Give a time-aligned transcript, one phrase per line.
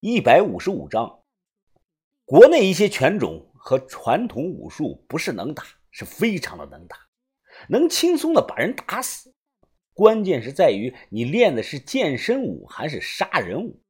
[0.00, 1.22] 一百五十五章，
[2.26, 6.98] 国内一些拳种和传统武术不是能打，是非常的能打，
[7.70, 9.34] 能轻松的把人打死。
[9.94, 13.82] 关键是在于你练的是健身舞还是杀人舞。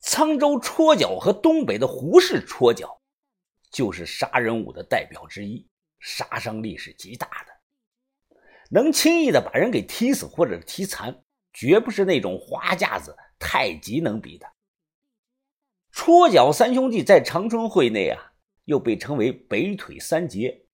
[0.00, 3.00] 沧州戳脚和东北的胡氏戳脚，
[3.72, 5.68] 就是杀人舞的代表之一，
[5.98, 8.36] 杀伤力是极大的，
[8.70, 11.24] 能轻易的把人给踢死或者踢残，
[11.58, 13.16] 绝不是那种花架子。
[13.38, 14.46] 太极能比的，
[15.92, 18.32] 戳脚三兄弟在长春会内啊，
[18.64, 20.66] 又被称为北腿三杰。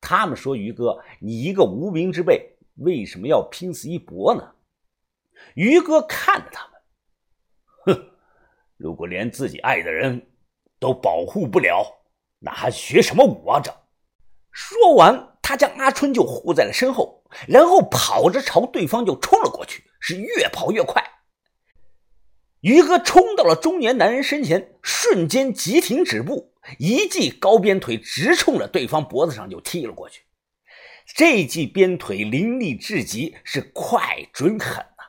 [0.00, 4.52] 他们说：“于哥，你一个无名之辈，为什么要拼死一搏呢？”
[5.54, 8.10] 于哥看着他们，哼，
[8.76, 10.30] 如果连自己爱的人
[10.80, 11.86] 都保护不了，
[12.40, 13.60] 那还学什么武啊？
[13.60, 13.72] 这
[14.50, 21.02] 说完，他将阿春就护在了身后，然后跑着朝对方就冲了过去，是越跑越快。
[22.60, 30.22] 于哥冲到了中年男人身前，瞬间急停止步，一记高鞭腿直冲着对方脖子上就踢了过去。
[31.14, 35.04] 这记鞭腿凌厉至极，是快准狠呐！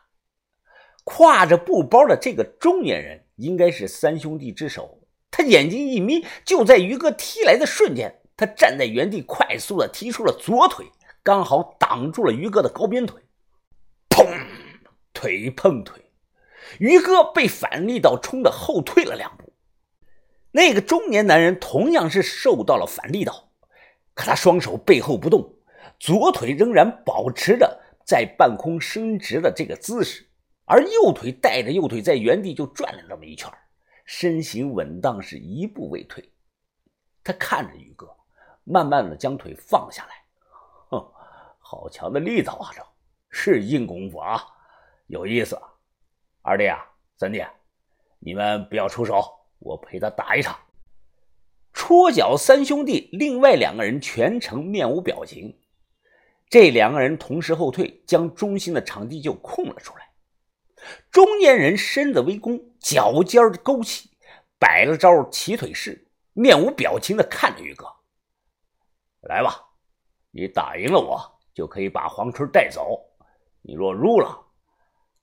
[1.06, 5.00] 挎着布包的这个中年人应该是三兄弟之首。
[5.30, 10.86] 他眼睛一眯，就在于哥踢来的瞬间，他站在原地，快速的踢出了左腿，
[11.24, 13.22] 刚好挡住了于哥的高鞭腿。
[15.24, 16.12] 腿碰腿。
[16.80, 19.54] 于哥被反力道冲的后退了两步，
[20.52, 23.52] 那个中年男人同样是受到了反力道，
[24.14, 25.56] 可他双手背后不动，
[25.98, 30.28] 左腿仍然保持着在半空伸直的这个姿势，
[30.66, 33.50] 而右腿带着右腿在原地就转了这么一圈，
[34.04, 36.30] 身形稳当，是一步未退。
[37.24, 38.10] 他看着于哥，
[38.64, 40.12] 慢慢的将腿放下来，
[40.90, 41.12] 哼，
[41.60, 42.84] 好强的力道啊，这
[43.30, 44.44] 是硬功夫啊，
[45.08, 45.60] 有意思。
[46.42, 46.78] 二弟啊，
[47.18, 47.44] 三弟，
[48.20, 49.24] 你们不要出手，
[49.60, 50.60] 我陪他打一场。
[51.74, 55.60] 戳脚三兄弟，另外两个人全程面无表情。
[56.50, 60.10] 这两个人同时后退，将中心的场地就空了出来。
[61.10, 64.12] 中年人身子微弓，脚尖勾起，
[64.60, 67.88] 摆了招起腿式，面无表情的看着于哥。
[69.22, 69.66] 来吧，
[70.30, 73.00] 你打赢了我，就可以把黄春带走；
[73.62, 74.43] 你若输了，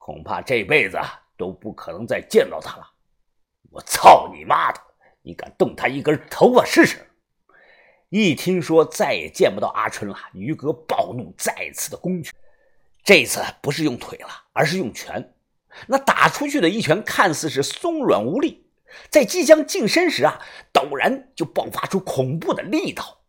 [0.00, 0.99] 恐怕这辈子
[1.37, 2.91] 都不可能再见到他了！
[3.71, 4.81] 我操你妈的！
[5.21, 7.06] 你敢动他一根头发试试？
[8.09, 12.33] 一听说再也见不到阿春了，于哥暴怒，再次的攻去。
[13.05, 15.34] 这次不是用腿了，而是用拳。
[15.87, 18.67] 那打出去的一拳看似是松软无力，
[19.11, 20.41] 在即将近身时啊，
[20.72, 23.21] 陡然就爆发出恐怖的力道，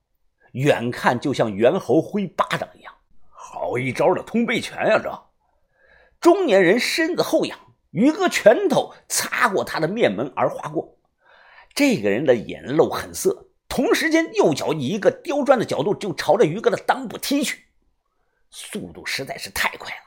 [0.53, 2.93] 远看就像猿猴挥巴掌一样。
[3.29, 4.97] 好一招的通背拳呀！
[4.97, 5.30] 这。
[6.21, 7.57] 中年人身子后仰，
[7.89, 10.99] 于哥拳头擦过他的面门而划过。
[11.73, 17.65] 这个人的眼露狠色，同时间右脚以一个刁钻的角度就朝着于哥的裆部踢去，
[18.51, 20.01] 速度实在是太快了。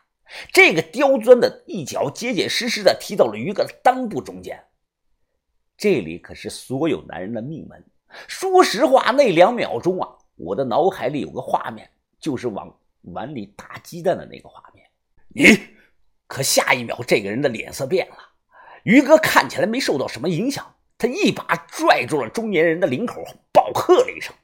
[0.53, 4.63] 这个刁钻的一脚结结实实的踢到了于哥的裆部中间。
[5.77, 7.85] 这里可是所有男人的命门。
[8.29, 14.87] 说实话，那两秒钟啊，我的脑海里有个画面，就是往碗里打鸡蛋的那个画面。
[15.29, 15.74] 你。
[16.35, 18.17] 可下一秒，这个人的脸色变了。
[18.83, 24.35] 于哥看起来没受到什么影响，他一把拽住了中年人的领口，暴喝了一声，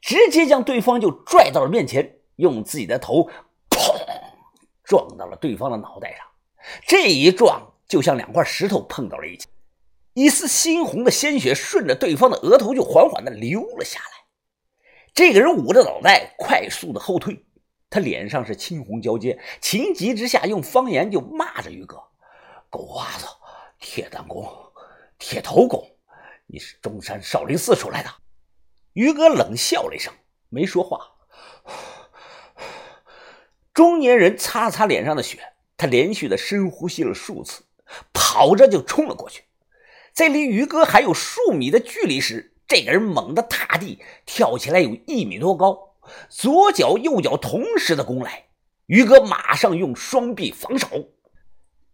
[0.00, 3.28] 直接将对方就拽到了面前，用自己的头
[3.68, 3.94] 砰
[4.82, 6.26] 撞到了对方的脑袋上。
[6.86, 9.46] 这一撞，就像两块石头碰到了一起，
[10.14, 14.06] 一丝猩红的鲜血顺着对方的额头就缓缓的流了下来。
[15.12, 17.44] 这个人捂着脑袋，快速的后退。
[17.92, 22.02] 他脸上是青红交接，情急之下用方言就骂着于哥
[22.70, 23.26] ：“狗娃子，
[23.78, 24.50] 铁弹弓，
[25.18, 25.86] 铁头功，
[26.46, 28.08] 你是中山少林寺出来的？”
[28.94, 30.10] 于哥冷笑了一声，
[30.48, 31.06] 没说话。
[33.74, 37.62] 中年人擦了擦脸上的血，他连续的深呼吸了数次，
[38.14, 39.44] 跑着就冲了过去。
[40.14, 45.91] 在离于哥还有数米的距离时，这个人猛地踏地，跳起来有一米多高。
[46.28, 48.46] 左脚右脚同时的攻来，
[48.86, 50.88] 于哥马上用双臂防守，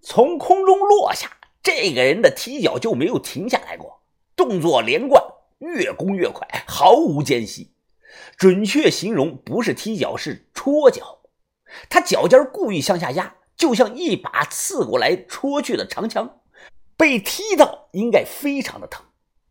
[0.01, 1.31] 从空中落下。
[1.63, 4.01] 这个人的踢脚就没有停下来过，
[4.35, 5.23] 动作连贯，
[5.59, 7.75] 越攻越快，毫无间隙。
[8.37, 11.19] 准确形容不是踢脚，是戳脚。
[11.91, 16.41] 他脚尖故意向下压，就像一把刺过来戳去的长枪。
[16.97, 19.05] 被踢到应该非常的疼。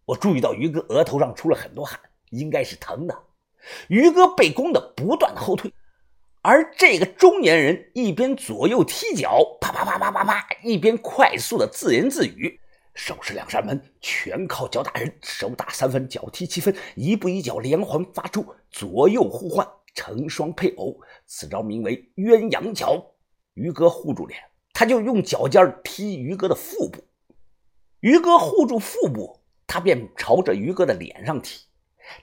[0.06, 2.00] 我注意到于哥额头上出了很多汗，
[2.32, 3.16] 应该是疼的。
[3.88, 5.72] 于哥被攻的不断的后退，
[6.42, 12.60] 而这个中年人一边左右踢脚，啪啪啪啪啪啪，一边快速的自言自语，
[12.94, 21.00] 手持两扇门，全靠脚打人手打三分，脚踢七分，一步一脚连环发出，左右互换，成双配偶。
[21.26, 23.14] 此招名为鸳鸯脚。
[23.54, 24.40] 于哥护住脸，
[24.72, 27.04] 他就用脚尖踢于哥的腹部。
[28.02, 31.66] 于哥护住腹部，他便朝着于哥的脸上踢，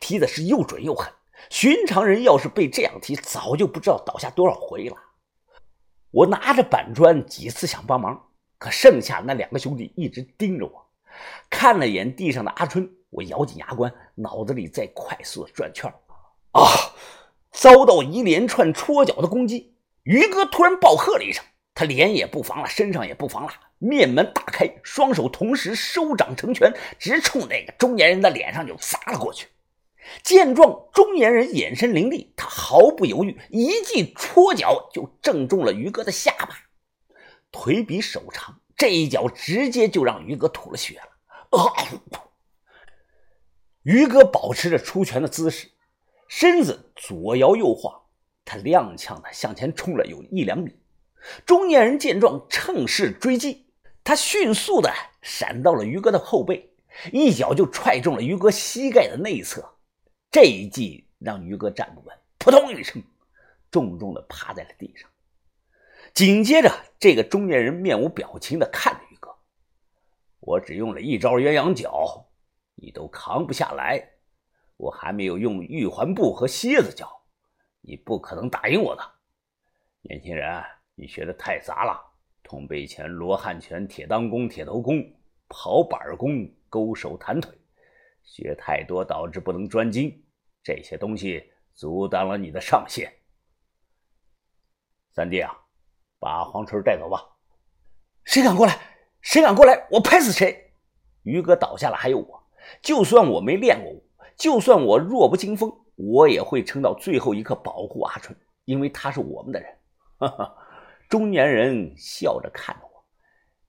[0.00, 1.12] 踢的是又准又狠。
[1.50, 4.96] 寻常人要是被这样踢，早就不知道倒下多少回了。
[6.10, 8.28] 我拿着板砖，几次想帮忙。
[8.56, 10.86] 可剩下那两个兄弟一直盯着我，
[11.50, 15.92] 看了眼地上的阿春，我咬紧牙关，脑子里在快速的转圈
[16.52, 16.62] 啊！
[17.50, 21.44] 遭到一连串戳脚的攻击，于哥突然暴喝了一声，
[21.74, 29.46] 他脸也不防了，身上也不防了，面门大开，双手同时收掌成拳，直冲那个中年人的脸上就砸了过去。
[30.22, 36.56] 见状，中年人眼神凌厉，他毫不犹豫，一记戳脚就正中了于哥的下巴。
[37.50, 41.58] 腿比手长，这一脚直接就让于哥吐了血了。
[41.58, 41.72] 啊！
[43.82, 45.70] 于哥保持着出拳的姿势，
[46.26, 48.02] 身子左摇右晃，
[48.44, 50.74] 他踉跄的向前冲了有一两米。
[51.46, 53.66] 中年人见状，趁势追击，
[54.02, 54.92] 他迅速的
[55.22, 56.74] 闪到了于哥的后背，
[57.12, 59.73] 一脚就踹中了于哥膝盖的内侧。
[60.34, 63.00] 这一击让于哥站不稳，扑通一声，
[63.70, 65.08] 重重的趴在了地上。
[66.12, 69.32] 紧接着，这个中年人面无表情的看着于哥
[70.42, 72.26] ：“我只用了一招鸳鸯脚，
[72.74, 74.04] 你都扛不下来。
[74.76, 77.08] 我还没有用玉环步和蝎子脚，
[77.80, 79.02] 你不可能打赢我的。
[80.00, 80.64] 年轻人，
[80.96, 81.96] 你学的太杂了，
[82.42, 85.00] 通背拳、罗汉拳、铁裆功、铁头功、
[85.48, 87.56] 跑板功、勾手弹腿，
[88.24, 90.23] 学太多导致不能专精，
[90.64, 93.12] 这些东西阻挡了你的上限。
[95.12, 95.56] 三弟啊！”
[96.18, 97.20] 把黄春带走吧！
[98.24, 98.78] 谁敢过来？
[99.20, 99.86] 谁敢过来？
[99.90, 100.72] 我拍死谁！
[101.22, 102.42] 于哥倒下了，还有我。
[102.80, 104.02] 就算我没练过武，
[104.34, 108.34] 就算我弱不禁风，我也会撑到最后一刻保护阿春，
[108.64, 109.78] 因为他是我们的人。
[110.16, 110.56] 哈哈！
[111.10, 113.04] 中年人笑着看着我：“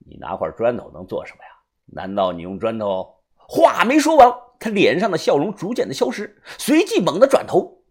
[0.08, 1.50] 你拿块砖头能做什么呀？
[1.88, 7.84] 难道你用砖头？”话没说完，他脸上的笑容逐渐的消失，随即猛地转头，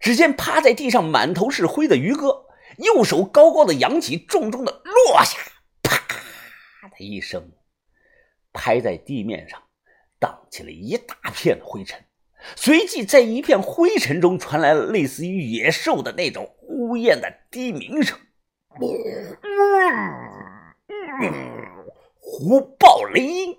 [0.00, 2.46] 只见趴在地上满头是灰的于哥。
[2.78, 5.38] 右手高高的扬起，重重的落下，
[5.82, 7.52] 啪的一声，
[8.52, 9.62] 拍在地面上，
[10.18, 12.04] 荡起了一大片的灰尘。
[12.54, 18.18] 随即，在一片灰尘中传来了类似于野兽的那种呜咽的低鸣声。
[22.18, 23.56] 虎豹雷音。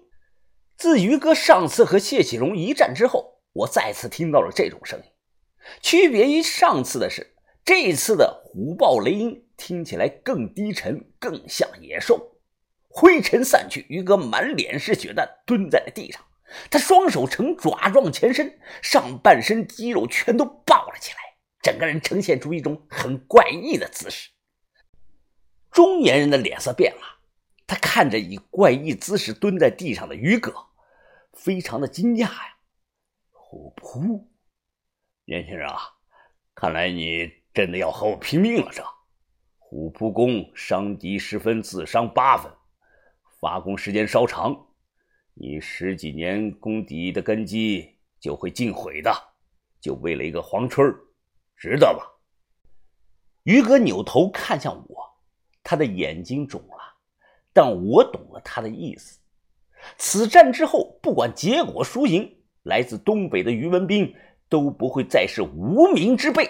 [0.77, 5.06] 自于哥上次和谢启荣一战之后，我再次听到了这种声音。
[5.81, 7.33] 区别于上次的是。
[7.65, 12.38] 这次的虎豹雷音听起来更低沉，更像野兽。
[12.88, 16.24] 灰尘散去，于哥满脸是血的蹲在了地上，
[16.71, 21.18] 他双手呈爪状前伸，上半身肌肉全都爆了起来，
[21.62, 24.30] 整个人呈现出一种很怪异的姿势。
[25.69, 27.01] 中年人的脸色变了，
[27.68, 30.53] 他看着以怪异姿势蹲在地上的于哥，
[31.37, 32.57] 非常的惊讶呀。
[33.31, 34.29] 虎扑，
[35.25, 35.79] 年轻人啊，
[36.53, 37.31] 看来你。
[37.53, 38.71] 真的要和我拼命了？
[38.71, 38.85] 这
[39.57, 42.53] 虎扑功伤敌十分，自伤八分，
[43.41, 44.67] 发功时间稍长，
[45.33, 49.11] 你十几年功底的根基就会尽毁的。
[49.81, 50.95] 就为了一个黄春
[51.56, 52.06] 值得吧？
[53.41, 55.17] 于哥扭头看向我，
[55.63, 56.95] 他的眼睛肿了，
[57.51, 59.19] 但我懂了他的意思。
[59.97, 64.13] 此战之后，不管结果输赢，来自东北的于文斌
[64.49, 66.49] 都不会再是无名之辈。